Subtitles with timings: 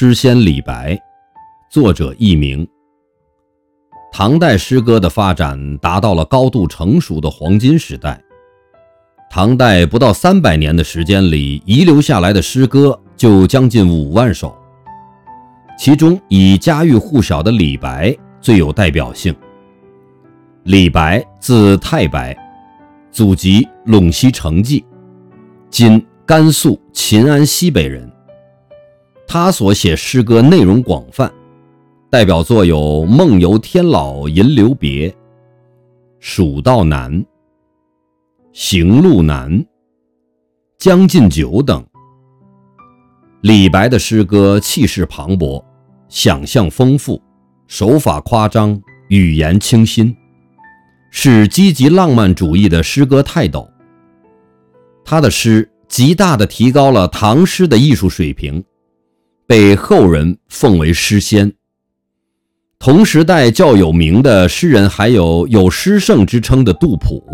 [0.00, 0.96] 诗仙李白，
[1.68, 2.64] 作者佚名。
[4.12, 8.22] 唐代诗歌的发展达到了高度成熟的黄金时代。
[9.28, 14.56] 唐代不到三百年的时间里，遗留下来的诗歌就将近五万首，
[15.76, 19.34] 其中以家喻户晓的李白最有代表性。
[20.62, 22.38] 李白字太白，
[23.10, 24.84] 祖籍陇西成纪，
[25.70, 28.08] 今甘肃秦安西北人。
[29.30, 31.30] 他所写诗歌内容广泛，
[32.08, 35.10] 代表作有《梦游天姥吟留别》
[36.18, 37.12] 《蜀道难》
[38.54, 39.52] 《行路难》
[40.78, 41.84] 《将进酒》等。
[43.42, 45.62] 李白的诗歌气势磅礴，
[46.08, 47.20] 想象丰富，
[47.66, 50.16] 手法夸张，语言清新，
[51.10, 53.68] 是积极浪漫主义的诗歌泰斗。
[55.04, 58.64] 他的诗极大地提高了唐诗的艺术水平。
[59.48, 61.54] 被后人奉为诗仙。
[62.78, 67.24] 同时代较有名的诗人还有有诗圣之称的杜甫。